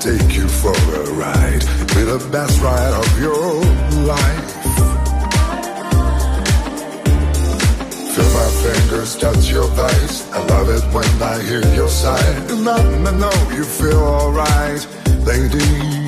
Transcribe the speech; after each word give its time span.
take 0.00 0.36
you 0.36 0.48
for 0.48 0.72
a 0.72 1.04
ride. 1.12 1.60
Be 1.94 2.02
the 2.04 2.28
best 2.30 2.60
ride 2.60 2.92
of 2.92 3.20
your 3.20 3.54
life. 4.04 4.52
Feel 8.14 8.30
my 8.40 8.48
fingers 8.64 9.16
touch 9.16 9.50
your 9.50 9.68
face. 9.68 10.30
I 10.32 10.46
love 10.46 10.68
it 10.68 10.84
when 10.94 11.22
I 11.22 11.42
hear 11.42 11.64
your 11.74 11.88
sigh. 11.88 12.38
Let 12.48 12.84
me 13.04 13.18
know 13.18 13.36
you 13.52 13.64
feel 13.64 13.98
alright, 13.98 14.86
lady. 15.24 16.05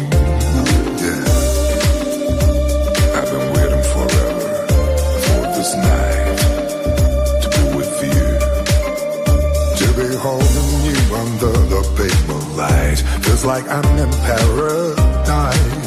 night. 12.88 12.98
Feels 13.24 13.44
like 13.44 13.64
I'm 13.68 13.98
in 13.98 14.10
paradise. 14.10 15.78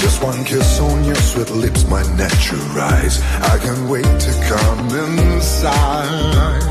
Just 0.00 0.22
one 0.22 0.44
kiss 0.44 0.80
on 0.80 1.04
your 1.04 1.14
sweet 1.16 1.50
lips, 1.50 1.88
my 1.88 2.02
natural 2.16 2.82
eyes. 2.92 3.22
I 3.22 3.58
can't 3.58 3.88
wait 3.88 4.04
to 4.04 4.32
come 4.50 4.88
inside. 5.06 6.62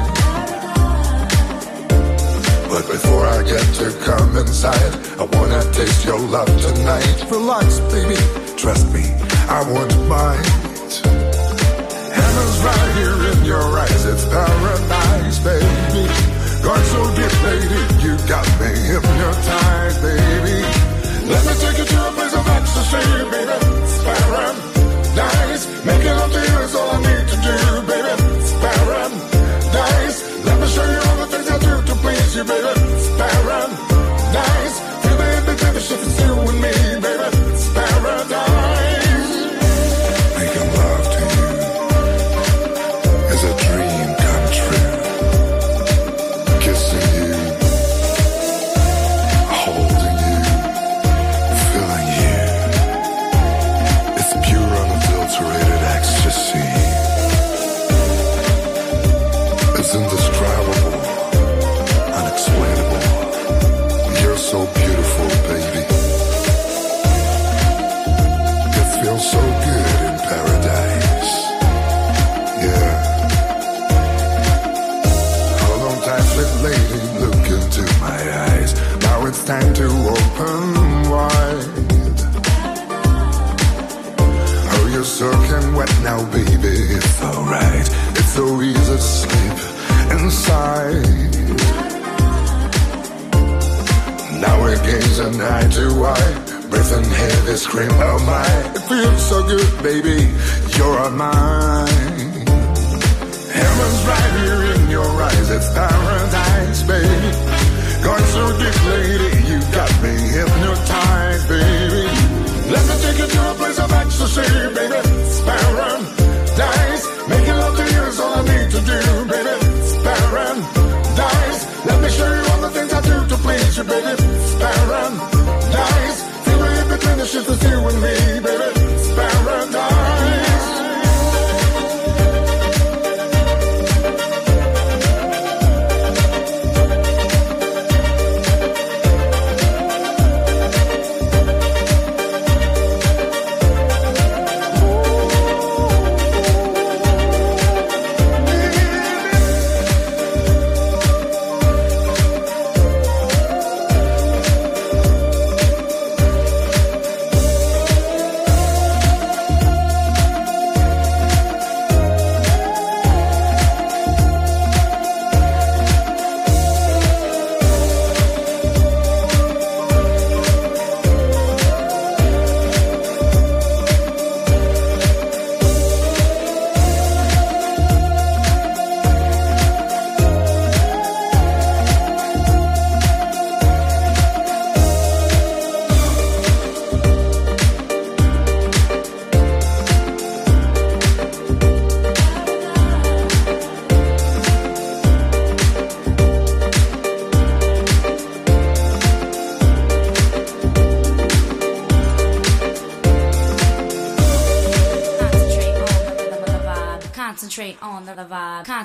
But 2.70 2.88
before 2.88 3.26
I 3.28 3.44
get 3.44 3.66
to 3.82 3.92
come 4.04 4.38
inside, 4.38 4.94
I 5.20 5.26
wanna 5.38 5.64
taste 5.72 6.06
your 6.06 6.20
love 6.20 6.50
tonight. 6.62 7.26
Relax, 7.30 7.80
baby, 7.94 8.18
trust 8.58 8.92
me, 8.94 9.06
I 9.48 9.62
won't 9.72 9.96
bite. 10.10 10.94
Heaven's 12.18 12.58
right 12.66 12.92
here 12.98 13.20
in 13.32 13.46
your 13.46 13.80
eyes, 13.80 14.06
it's 14.06 14.26
paradise, 14.26 15.40
baby. 15.40 16.33
Got 16.64 16.80
so 16.86 17.02
deep, 17.18 17.36
lady, 17.44 17.82
you 18.04 18.14
got 18.26 18.48
me 18.60 18.72
hypnotized, 18.88 20.00
baby. 20.02 20.58
Let 21.28 21.42
me 21.44 21.54
take 21.60 21.78
you 21.78 21.88
to 21.92 22.00
a 22.08 22.12
place 22.16 22.36
of 22.40 22.48
ecstasy, 22.56 23.04
baby. 23.36 23.58
Paradise, 24.08 25.64
making 25.84 26.16
love 26.20 26.32
to 26.32 26.40
you 26.40 26.58
is 26.64 26.76
all 26.76 26.90
I 26.90 27.00
need 27.04 27.26
to 27.32 27.38
do, 27.48 27.56
baby. 27.92 28.14
Paradise, 28.64 30.18
let 30.46 30.56
me 30.62 30.68
show 30.68 30.88
you 30.94 31.00
all 31.08 31.18
the 31.20 31.28
things 31.34 31.48
I 31.52 31.58
do 31.68 31.74
to 31.90 31.96
please 32.00 32.36
you, 32.38 32.44
baby. 32.46 32.74
Paradise, 33.20 34.76
feel 35.04 35.18
the 35.20 35.28
invitation, 35.40 35.98
it's 36.00 36.22
you 36.22 36.34
and 36.48 36.62
me. 36.62 36.93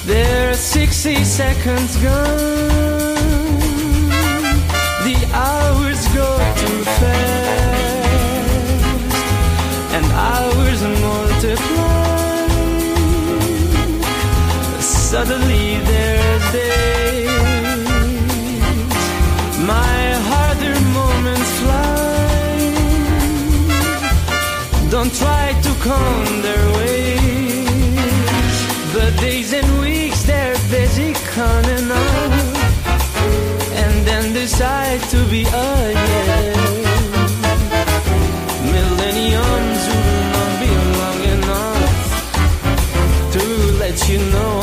There 0.06 0.52
are 0.52 0.56
60 0.56 1.26
seconds 1.26 1.98
gone. 1.98 2.73
Try 25.14 25.54
to 25.62 25.74
calm 25.80 26.42
their 26.42 26.66
ways. 26.78 28.58
The 28.94 29.12
days 29.22 29.54
and 29.54 29.80
weeks 29.80 30.24
they're 30.24 30.58
busy 30.72 31.14
conning 31.36 31.92
on, 31.92 32.32
and 33.84 34.06
then 34.08 34.34
decide 34.34 35.02
to 35.14 35.24
be 35.30 35.42
again. 35.42 36.58
Millenniums 38.74 39.82
will 39.92 40.24
not 40.36 40.52
be 40.64 40.72
long 41.00 41.22
enough 41.36 41.92
to 43.34 43.44
let 43.78 44.10
you 44.10 44.18
know. 44.32 44.63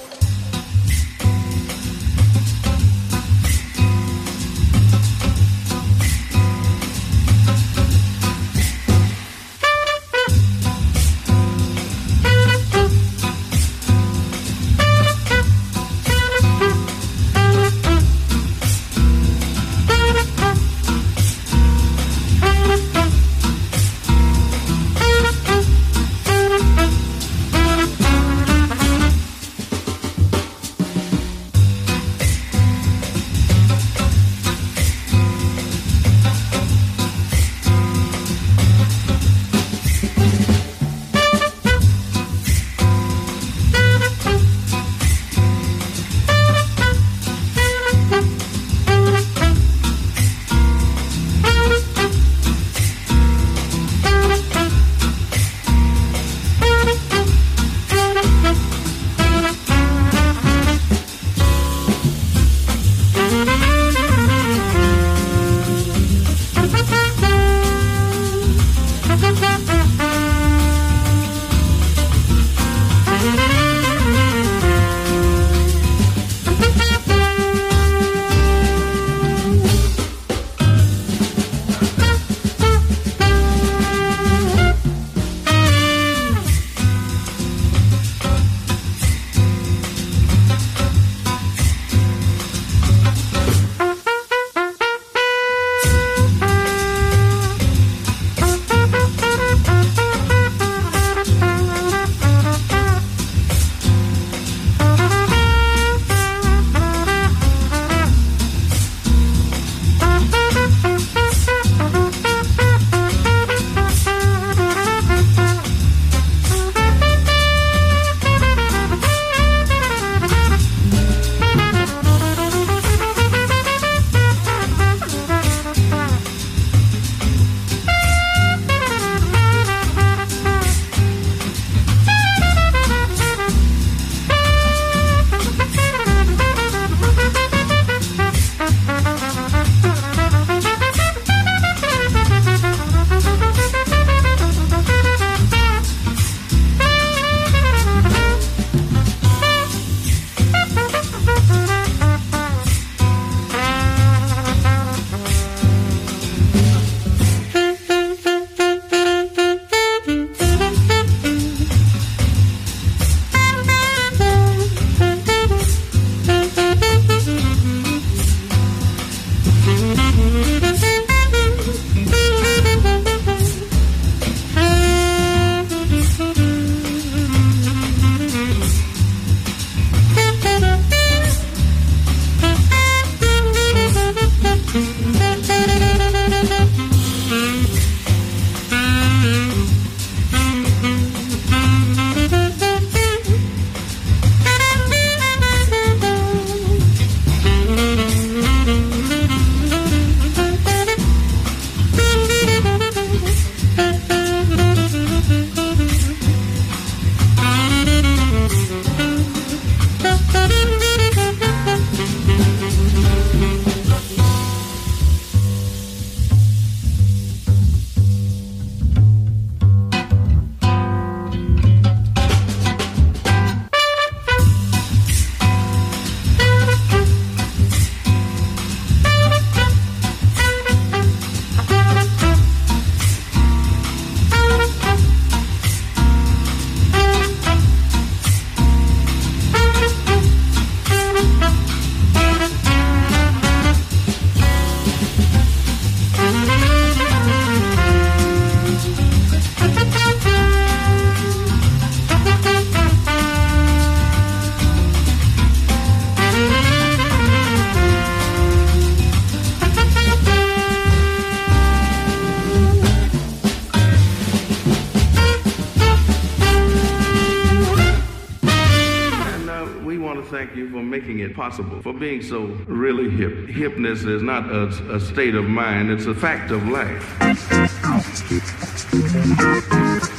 Possible 271.51 271.81
for 271.81 271.91
being 271.91 272.21
so 272.21 272.45
really 272.65 273.09
hip. 273.09 273.33
Hipness 273.47 274.07
is 274.07 274.23
not 274.23 274.49
a, 274.49 274.67
a 274.95 275.01
state 275.01 275.35
of 275.35 275.43
mind, 275.43 275.91
it's 275.91 276.05
a 276.05 276.15
fact 276.15 276.49
of 276.49 276.65
life. 276.69 277.19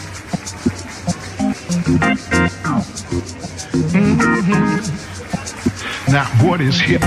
Now, 6.08 6.26
what 6.46 6.60
is 6.60 6.78
hip? 6.78 7.00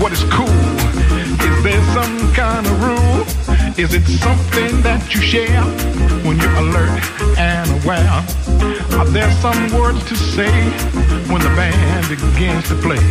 What 0.00 0.12
is 0.12 0.24
cool? 0.30 0.48
Is 0.48 1.62
there 1.62 1.82
some 1.92 2.32
kind 2.32 2.66
of 2.66 2.82
rule? 2.82 3.20
Is 3.76 3.92
it 3.92 4.04
something 4.20 4.80
that 4.80 5.14
you 5.14 5.20
share 5.20 5.62
when 6.24 6.40
you're 6.40 6.54
alert 6.54 7.21
and 7.42 7.68
aware? 7.82 8.22
Are 8.98 9.08
there 9.10 9.30
some 9.42 9.60
words 9.74 9.98
to 10.10 10.14
say 10.14 10.52
when 11.30 11.40
the 11.42 11.52
band 11.58 12.06
begins 12.08 12.68
to 12.68 12.76
play? 12.86 13.02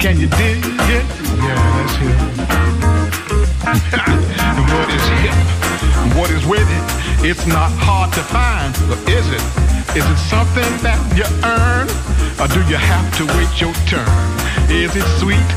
Can 0.00 0.16
you 0.18 0.28
dig 0.40 0.60
it? 0.96 1.06
Yeah, 1.44 1.60
that's 1.76 1.96
hip. 2.00 2.18
what 4.72 4.88
is 4.96 5.06
hip? 5.24 5.38
What 6.16 6.30
is 6.30 6.44
with 6.46 6.68
it? 6.78 6.84
It's 7.30 7.46
not 7.46 7.70
hard 7.76 8.10
to 8.14 8.22
find, 8.36 8.72
but 8.88 8.98
is 9.08 9.26
it? 9.38 9.44
Is 9.98 10.04
it 10.08 10.20
something 10.32 10.72
that 10.86 11.00
you 11.18 11.28
earn? 11.44 11.86
Or 12.40 12.48
do 12.48 12.60
you 12.72 12.80
have 12.80 13.06
to 13.18 13.24
wait 13.36 13.52
your 13.60 13.74
turn? 13.92 14.08
Is 14.72 14.96
it 14.96 15.08
sweet? 15.20 15.48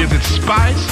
Is 0.00 0.10
it 0.10 0.24
spice? 0.24 0.84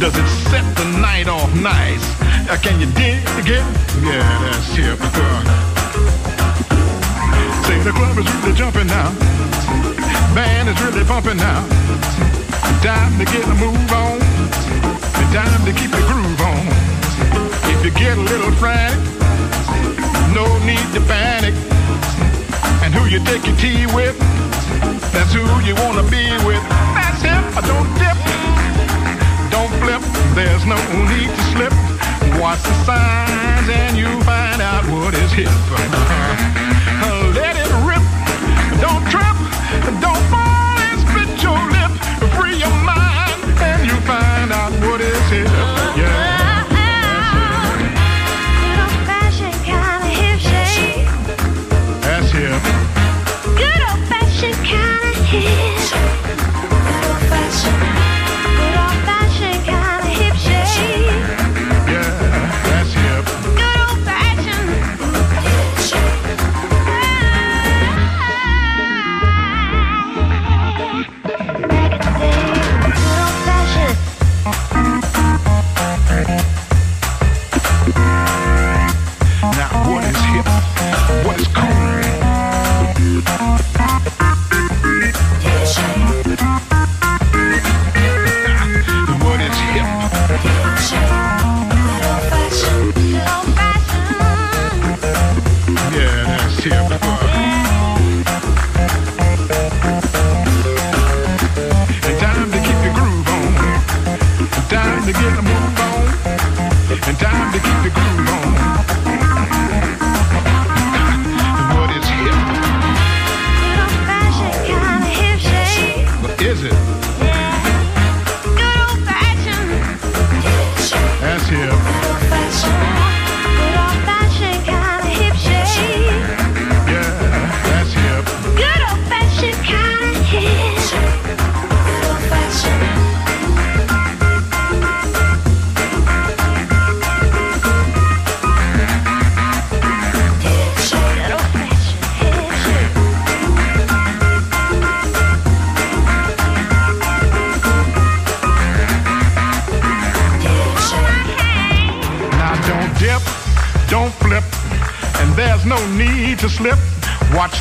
Does 0.00 0.16
it 0.16 0.28
set 0.48 0.64
the 0.76 0.88
night 0.98 1.28
off 1.28 1.52
nice? 1.54 2.04
Uh, 2.48 2.56
can 2.62 2.80
you 2.80 2.86
dig 2.96 3.20
it? 3.44 3.64
Yeah, 4.02 4.24
that's 4.42 4.74
hip. 4.74 5.75
Say 7.66 7.82
the 7.82 7.90
club 7.90 8.16
is 8.16 8.26
really 8.36 8.54
jumping 8.54 8.86
now. 8.86 9.10
Band 10.34 10.68
is 10.68 10.80
really 10.82 11.04
pumping 11.04 11.36
now. 11.36 11.66
Time 12.78 13.18
to 13.18 13.24
get 13.24 13.42
a 13.42 13.54
move 13.58 13.90
on. 13.90 14.20
Time 15.34 15.64
to 15.66 15.72
keep 15.74 15.90
the 15.90 16.04
groove 16.06 16.40
on. 16.46 16.62
If 17.66 17.84
you 17.84 17.90
get 17.90 18.16
a 18.16 18.20
little 18.20 18.52
frantic, 18.52 19.02
no 20.32 20.46
need 20.64 20.86
to 20.94 21.00
panic. 21.10 21.54
And 22.86 22.94
who 22.94 23.04
you 23.10 23.18
take 23.24 23.44
your 23.44 23.56
tea 23.56 23.84
with, 23.90 24.16
that's 25.10 25.34
who 25.34 25.42
you 25.66 25.74
wanna 25.74 26.06
be 26.08 26.24
with. 26.46 26.62
That's 26.94 27.20
him. 27.20 27.42
Don't 27.66 27.90
dip, 27.98 28.16
don't 29.50 29.74
flip. 29.82 30.02
There's 30.38 30.64
no 30.64 30.78
need 31.10 31.30
to 31.34 31.42
slip. 31.50 32.05
Watch 32.34 32.62
the 32.62 32.74
signs 32.84 33.68
and 33.68 33.96
you 33.96 34.08
find 34.22 34.60
out 34.60 34.84
what 34.92 35.14
is 35.14 35.32
hip. 35.32 35.48
Oh, 37.08 37.32
let 37.34 37.56
it 37.56 37.65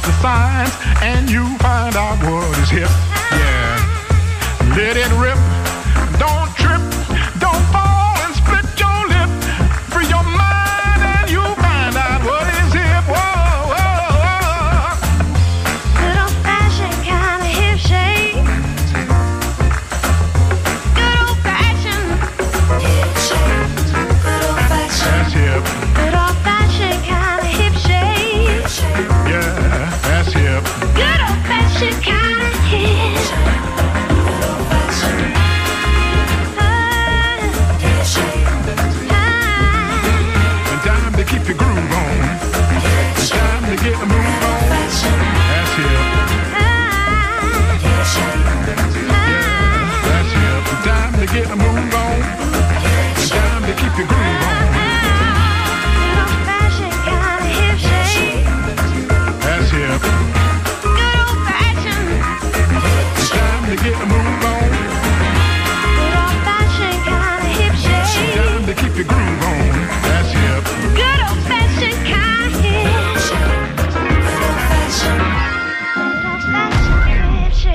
the 0.06 0.12
signs 0.22 0.72
and 1.02 1.30
you 1.30 1.44
find 1.58 1.96
out 1.96 2.22
what 2.30 2.58
is 2.60 2.70
hip. 2.70 3.05